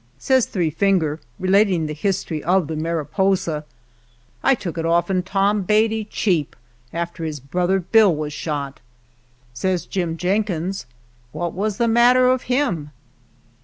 Says 0.17 0.47
Three 0.47 0.71
Finger, 0.71 1.19
relating 1.37 1.85
the 1.85 1.93
history 1.93 2.43
of 2.43 2.65
the 2.65 2.75
Mariposa," 2.75 3.65
I 4.51 4.55
took 4.55 4.79
it 4.79 4.85
off' 4.87 5.11
n 5.11 5.21
Tom 5.21 5.61
Beatty, 5.61 6.05
cheap, 6.05 6.55
after 6.91 7.23
his 7.23 7.39
brother 7.39 7.79
Bill 7.79 8.15
was 8.15 8.33
shot." 8.33 8.77
ii8 8.77 8.77
JIMVILLE 8.77 9.51
Says 9.53 9.85
Jim 9.85 10.17
Jenkins," 10.17 10.85
What 11.33 11.53
was 11.53 11.77
the 11.77 11.87
mat 11.87 12.15
ter 12.15 12.29
of 12.31 12.41
him 12.49 12.89